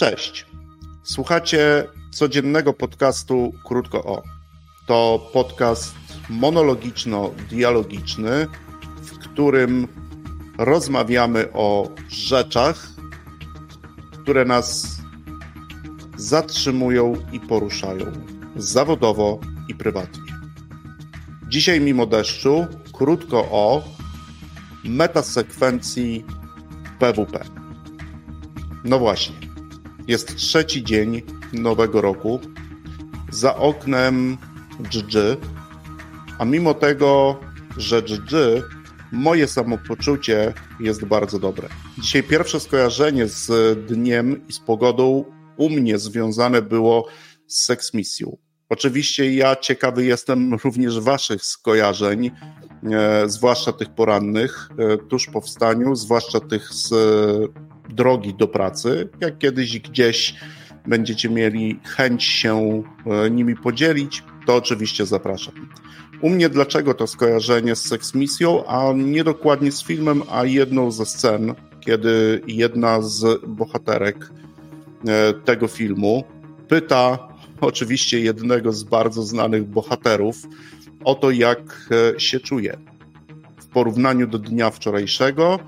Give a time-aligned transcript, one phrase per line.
[0.00, 0.46] Cześć.
[1.02, 4.22] Słuchacie codziennego podcastu Krótko O.
[4.86, 5.94] To podcast
[6.30, 8.46] monologiczno-dialogiczny,
[9.02, 9.88] w którym
[10.58, 12.88] rozmawiamy o rzeczach,
[14.12, 14.96] które nas
[16.16, 18.06] zatrzymują i poruszają
[18.56, 20.32] zawodowo i prywatnie.
[21.48, 23.84] Dzisiaj, mimo deszczu, krótko o
[24.84, 26.24] metasekwencji
[26.98, 27.44] PWP.
[28.84, 29.49] No właśnie,
[30.10, 32.40] jest trzeci dzień nowego roku.
[33.32, 34.36] Za oknem
[34.80, 35.14] GG,
[36.38, 37.40] a mimo tego,
[37.76, 38.32] że GG,
[39.12, 41.68] moje samopoczucie jest bardzo dobre.
[41.98, 45.24] Dzisiaj pierwsze skojarzenie z dniem i z pogodą
[45.56, 47.06] u mnie związane było
[47.46, 48.36] z seksmisją.
[48.70, 52.30] Oczywiście ja ciekawy jestem również Waszych skojarzeń,
[52.92, 59.08] e, zwłaszcza tych porannych, e, tuż po wstaniu, zwłaszcza tych z e, drogi do pracy.
[59.20, 60.34] Jak kiedyś gdzieś
[60.86, 62.82] będziecie mieli chęć się
[63.30, 65.54] nimi podzielić, to oczywiście zapraszam.
[66.20, 71.06] U mnie dlaczego to skojarzenie z seksmisją, a nie dokładnie z filmem, a jedną ze
[71.06, 74.30] scen, kiedy jedna z bohaterek
[75.44, 76.24] tego filmu
[76.68, 77.29] pyta
[77.60, 80.36] oczywiście jednego z bardzo znanych bohaterów
[81.04, 82.78] o to, jak e, się czuje
[83.60, 85.58] w porównaniu do dnia wczorajszego.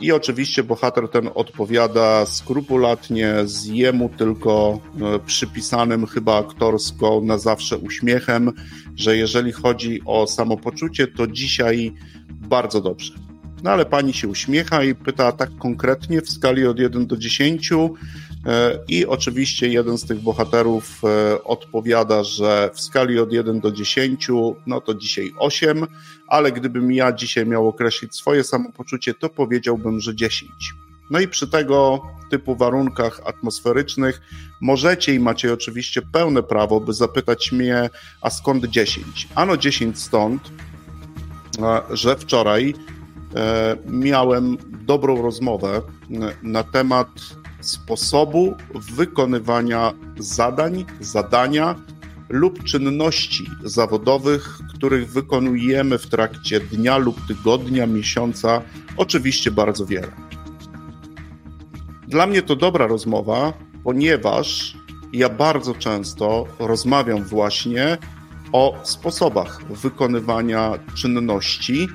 [0.00, 7.78] I oczywiście bohater ten odpowiada skrupulatnie z jemu tylko e, przypisanym chyba aktorsko na zawsze
[7.78, 8.52] uśmiechem,
[8.96, 11.92] że jeżeli chodzi o samopoczucie, to dzisiaj
[12.30, 13.14] bardzo dobrze.
[13.62, 17.72] No ale pani się uśmiecha i pyta tak konkretnie w skali od 1 do 10,
[17.72, 17.88] E,
[18.88, 24.28] I oczywiście jeden z tych bohaterów e, odpowiada, że w skali od 1 do 10,
[24.66, 25.86] no to dzisiaj 8,
[26.28, 30.50] ale gdybym ja dzisiaj miał określić swoje samopoczucie, to powiedziałbym, że 10.
[31.10, 34.20] No i przy tego typu warunkach atmosferycznych
[34.60, 39.28] możecie i macie oczywiście pełne prawo, by zapytać mnie, a skąd 10?
[39.34, 40.42] Ano 10 stąd,
[41.62, 42.74] e, że wczoraj
[43.86, 44.56] miałem
[44.86, 45.82] dobrą rozmowę
[46.42, 47.08] na temat
[47.60, 51.74] sposobu wykonywania zadań, zadania
[52.28, 58.62] lub czynności zawodowych, których wykonujemy w trakcie dnia lub tygodnia, miesiąca,
[58.96, 60.08] oczywiście bardzo wiele.
[62.08, 63.52] Dla mnie to dobra rozmowa,
[63.84, 64.76] ponieważ
[65.12, 67.98] ja bardzo często rozmawiam właśnie
[68.52, 71.88] o sposobach wykonywania czynności.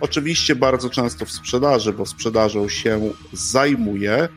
[0.00, 3.00] Oczywiście bardzo często w sprzedaży, bo sprzedażą się
[3.32, 4.28] zajmuję,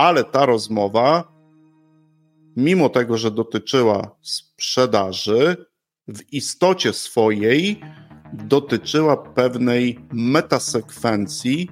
[0.00, 1.32] ale ta rozmowa,
[2.56, 5.66] mimo tego, że dotyczyła sprzedaży,
[6.08, 7.80] w istocie swojej
[8.32, 11.70] dotyczyła pewnej metasekwencji,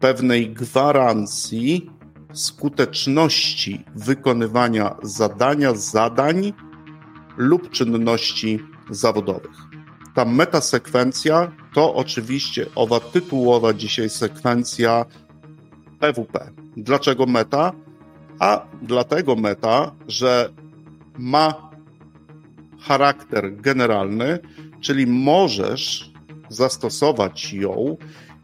[0.00, 1.90] pewnej gwarancji
[2.32, 6.52] skuteczności wykonywania zadania, zadań
[7.36, 8.58] lub czynności
[8.90, 9.56] zawodowych.
[10.14, 15.04] Ta metasekwencja to oczywiście owa tytułowa dzisiaj sekwencja
[16.02, 16.50] PWP.
[16.76, 17.72] Dlaczego meta?
[18.38, 20.48] A dlatego meta, że
[21.18, 21.70] ma
[22.80, 24.38] charakter generalny,
[24.80, 26.12] czyli możesz
[26.48, 27.96] zastosować ją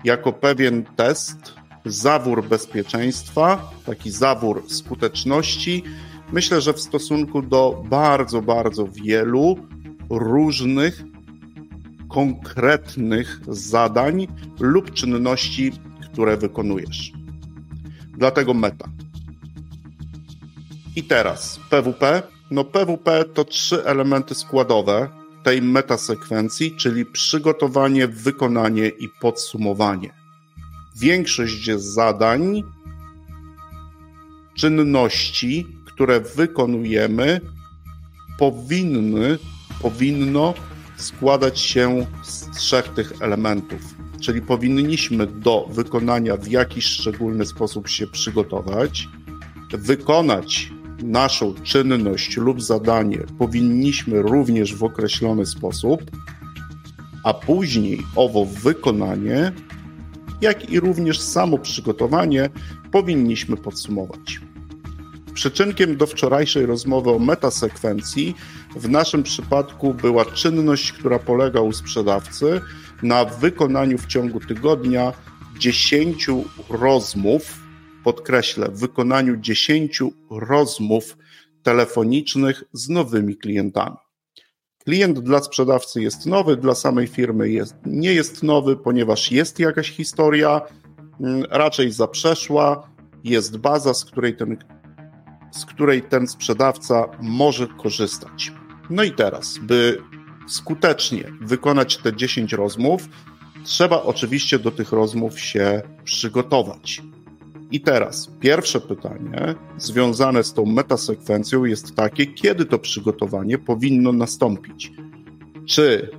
[0.05, 1.55] jako pewien test,
[1.85, 5.83] zawór bezpieczeństwa, taki zawór skuteczności.
[6.33, 9.59] Myślę, że w stosunku do bardzo, bardzo wielu
[10.11, 11.03] różnych,
[12.09, 14.27] konkretnych zadań
[14.61, 15.73] lub czynności,
[16.13, 17.18] które wykonujesz.
[18.19, 18.89] Dlatego meta.
[20.97, 22.23] I teraz PWP.
[22.51, 25.09] No PWP to trzy elementy składowe
[25.43, 30.11] tej metasekwencji, czyli przygotowanie, wykonanie i podsumowanie.
[30.97, 32.63] Większość zadań,
[34.57, 37.41] czynności, które wykonujemy,
[38.39, 39.39] powinny,
[39.83, 40.55] powinno
[40.97, 48.07] składać się z trzech tych elementów czyli powinniśmy do wykonania w jakiś szczególny sposób się
[48.07, 49.09] przygotować,
[49.73, 50.71] wykonać
[51.03, 56.11] naszą czynność lub zadanie powinniśmy również w określony sposób,
[57.25, 59.53] a później owo wykonanie,
[60.41, 62.51] jak i również samo przygotowanie
[62.93, 64.41] powinniśmy podsumować.
[65.39, 68.35] Przyczynkiem do wczorajszej rozmowy o metasekwencji
[68.77, 72.61] w naszym przypadku była czynność, która polega u sprzedawcy
[73.03, 75.13] na wykonaniu w ciągu tygodnia
[75.59, 76.27] 10
[76.71, 77.61] rozmów,
[78.05, 81.17] podkreślę, wykonaniu 10 rozmów
[81.63, 83.97] telefonicznych z nowymi klientami.
[84.85, 89.91] Klient dla sprzedawcy jest nowy, dla samej firmy jest, nie jest nowy, ponieważ jest jakaś
[89.91, 90.61] historia,
[91.21, 92.91] mm, raczej zaprzeszła,
[93.25, 94.57] jest baza, z której ten
[95.51, 98.53] z której ten sprzedawca może korzystać.
[98.91, 100.03] No i teraz, by
[100.49, 103.09] skutecznie wykonać te 10 rozmów,
[103.65, 107.03] trzeba oczywiście do tych rozmów się przygotować.
[107.71, 114.93] I teraz pierwsze pytanie związane z tą metasekwencją jest takie, kiedy to przygotowanie powinno nastąpić?
[115.67, 116.11] Czy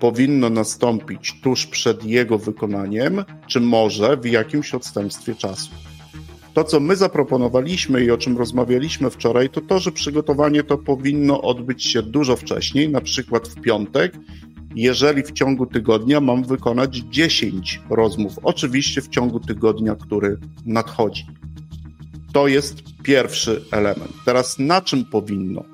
[0.00, 5.70] powinno nastąpić tuż przed jego wykonaniem, czy może w jakimś odstępstwie czasu?
[6.54, 11.42] To, co my zaproponowaliśmy i o czym rozmawialiśmy wczoraj, to to, że przygotowanie to powinno
[11.42, 14.16] odbyć się dużo wcześniej, na przykład w piątek,
[14.74, 18.32] jeżeli w ciągu tygodnia mam wykonać 10 rozmów.
[18.42, 21.26] Oczywiście w ciągu tygodnia, który nadchodzi.
[22.32, 24.12] To jest pierwszy element.
[24.24, 25.64] Teraz na czym powinno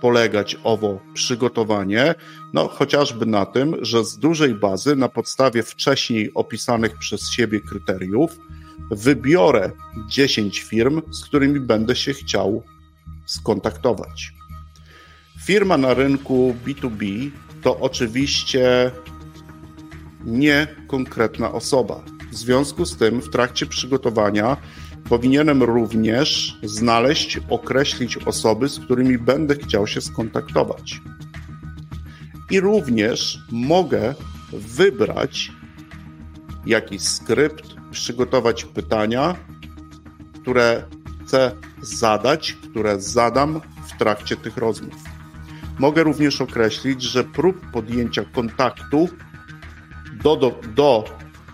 [0.00, 2.14] polegać owo przygotowanie?
[2.54, 8.38] No, chociażby na tym, że z dużej bazy, na podstawie wcześniej opisanych przez siebie kryteriów,
[8.90, 9.70] wybiorę
[10.08, 12.62] 10 firm, z którymi będę się chciał
[13.26, 14.32] skontaktować.
[15.46, 17.30] Firma na rynku B2B
[17.62, 18.90] to oczywiście
[20.24, 22.02] nie konkretna osoba.
[22.32, 24.56] W związku z tym, w trakcie przygotowania
[25.08, 31.00] powinienem również znaleźć, określić osoby, z którymi będę chciał się skontaktować.
[32.50, 34.14] I również mogę
[34.52, 35.52] wybrać
[36.66, 39.36] jakiś skrypt, przygotować pytania,
[40.42, 40.84] które
[41.26, 41.52] chcę
[41.82, 44.94] zadać, które zadam w trakcie tych rozmów.
[45.78, 49.08] Mogę również określić, że prób podjęcia kontaktu
[50.22, 51.04] do, do, do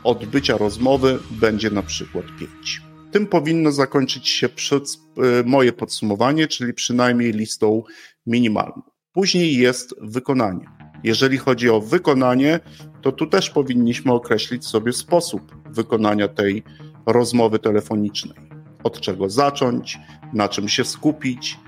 [0.04, 2.82] odbycia rozmowy będzie na przykład 5.
[3.12, 7.82] Tym powinno zakończyć się przed, y, moje podsumowanie, czyli przynajmniej listą
[8.26, 8.82] minimalną.
[9.12, 10.66] Później jest wykonanie.
[11.04, 12.60] Jeżeli chodzi o wykonanie,
[13.02, 16.62] to tu też powinniśmy określić sobie sposób wykonania tej
[17.06, 18.38] rozmowy telefonicznej.
[18.82, 19.98] Od czego zacząć,
[20.32, 21.58] na czym się skupić,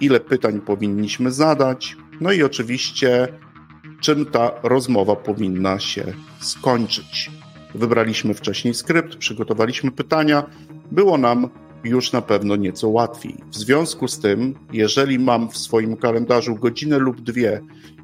[0.00, 3.28] ile pytań powinniśmy zadać, no i oczywiście,
[4.00, 6.04] czym ta rozmowa powinna się
[6.40, 7.30] skończyć.
[7.74, 10.42] Wybraliśmy wcześniej skrypt, przygotowaliśmy pytania,
[10.90, 11.48] było nam
[11.84, 13.34] już na pewno nieco łatwiej.
[13.50, 17.60] W związku z tym, jeżeli mam w swoim kalendarzu godzinę lub dwie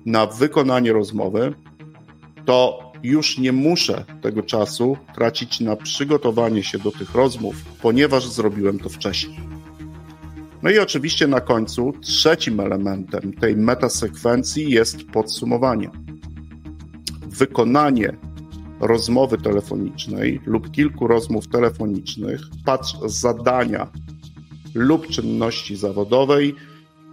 [0.07, 1.55] na wykonanie rozmowy,
[2.45, 8.79] to już nie muszę tego czasu tracić na przygotowanie się do tych rozmów, ponieważ zrobiłem
[8.79, 9.41] to wcześniej.
[10.63, 15.91] No i oczywiście na końcu trzecim elementem tej metasekwencji jest podsumowanie.
[17.27, 18.17] Wykonanie
[18.81, 23.87] rozmowy telefonicznej lub kilku rozmów telefonicznych, patrz zadania
[24.75, 26.55] lub czynności zawodowej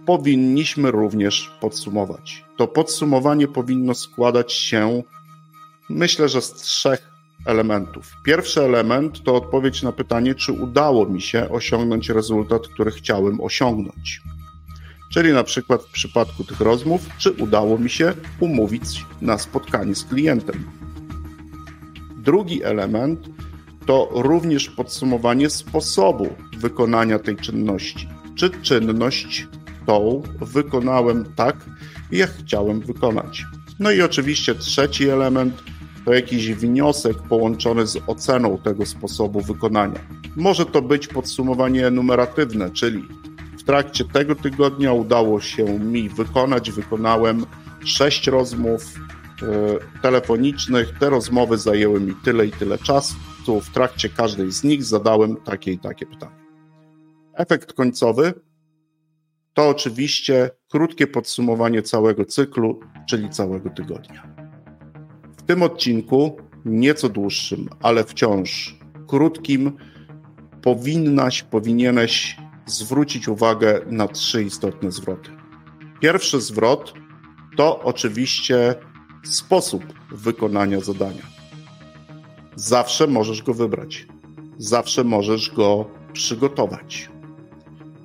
[0.06, 2.44] powinniśmy również podsumować.
[2.56, 5.02] To podsumowanie powinno składać się,
[5.90, 7.10] myślę, że z trzech
[7.46, 8.12] elementów.
[8.24, 14.22] Pierwszy element to odpowiedź na pytanie, czy udało mi się osiągnąć rezultat, który chciałem osiągnąć.
[15.12, 20.04] Czyli na przykład w przypadku tych rozmów, czy udało mi się umówić na spotkanie z
[20.04, 20.70] klientem.
[22.16, 23.28] Drugi element
[23.86, 28.08] to również podsumowanie sposobu wykonania tej czynności.
[28.34, 29.46] Czy czynność
[29.86, 31.56] tą wykonałem tak,
[32.12, 33.44] jak chciałem wykonać.
[33.78, 35.62] No i oczywiście trzeci element
[36.08, 40.00] to jakiś wniosek połączony z oceną tego sposobu wykonania.
[40.36, 43.04] Może to być podsumowanie enumeratywne, czyli
[43.58, 47.46] w trakcie tego tygodnia udało się mi wykonać, wykonałem
[47.84, 48.94] sześć rozmów
[49.42, 50.98] e, telefonicznych.
[50.98, 53.14] Te rozmowy zajęły mi tyle i tyle czasu.
[53.62, 56.38] W trakcie każdej z nich zadałem takie i takie pytania.
[57.34, 58.34] Efekt końcowy
[59.54, 64.47] to oczywiście krótkie podsumowanie całego cyklu, czyli całego tygodnia.
[65.48, 69.72] Tym odcinku, nieco dłuższym, ale wciąż krótkim,
[70.62, 72.36] powinnaś, powinieneś
[72.66, 75.30] zwrócić uwagę na trzy istotne zwroty.
[76.00, 76.94] Pierwszy zwrot
[77.56, 78.74] to oczywiście
[79.24, 81.22] sposób wykonania zadania.
[82.56, 84.06] Zawsze możesz go wybrać,
[84.58, 87.10] zawsze możesz go przygotować.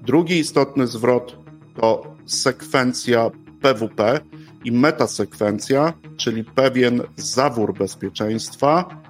[0.02, 1.38] Drugi istotny zwrot
[1.82, 3.32] to sekwencja
[3.62, 4.20] PWP
[4.64, 9.02] i metasekwencja, czyli pewien zawór bezpieczeństwa,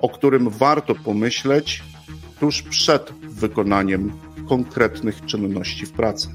[0.00, 1.82] o którym warto pomyśleć
[2.40, 4.12] tuż przed wykonaniem
[4.48, 6.28] konkretnych czynności w pracy.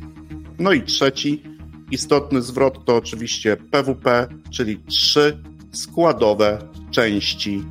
[0.59, 1.43] No i trzeci
[1.91, 7.63] istotny zwrot to oczywiście PWP, czyli trzy składowe części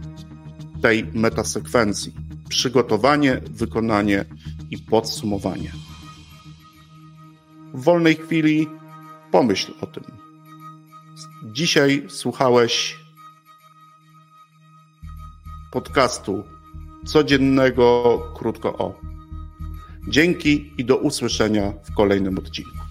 [0.83, 2.13] tej metasekwencji:
[2.49, 4.25] przygotowanie, wykonanie
[4.71, 5.71] i podsumowanie
[7.75, 8.69] w wolnej chwili
[9.31, 10.05] pomyśl o tym.
[11.43, 12.99] Dzisiaj słuchałeś
[15.73, 16.45] podcastu
[17.07, 19.01] codziennego krótko o.
[20.09, 22.90] Dzięki i do usłyszenia w kolejnym odcinku.